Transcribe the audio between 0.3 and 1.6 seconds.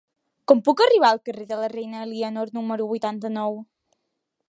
Com puc arribar al carrer de